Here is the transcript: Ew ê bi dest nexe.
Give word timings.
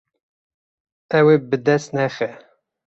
Ew 1.17 1.25
ê 1.35 1.37
bi 1.49 1.57
dest 1.65 1.89
nexe. 1.97 2.29